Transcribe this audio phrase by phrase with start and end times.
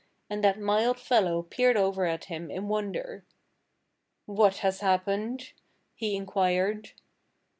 [0.31, 3.23] And that mild fellow peered over at him in wonder.
[4.25, 5.53] "What has happened?"
[5.93, 6.93] he inquired.